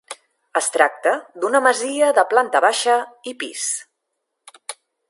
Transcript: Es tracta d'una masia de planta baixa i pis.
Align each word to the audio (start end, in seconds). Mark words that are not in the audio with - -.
Es 0.61 0.69
tracta 0.77 1.13
d'una 1.43 1.61
masia 1.67 2.09
de 2.21 2.25
planta 2.35 2.63
baixa 2.69 2.99
i 3.35 3.39
pis. 3.45 3.71